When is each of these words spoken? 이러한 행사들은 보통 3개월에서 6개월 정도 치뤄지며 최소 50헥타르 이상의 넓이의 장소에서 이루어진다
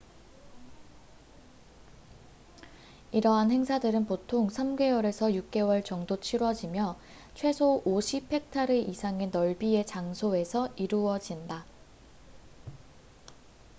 이러한 3.11 3.51
행사들은 3.51 4.07
보통 4.07 4.47
3개월에서 4.47 5.31
6개월 5.39 5.85
정도 5.85 6.19
치뤄지며 6.19 6.97
최소 7.35 7.83
50헥타르 7.85 8.71
이상의 8.89 9.27
넓이의 9.29 9.85
장소에서 9.85 10.69
이루어진다 10.75 11.65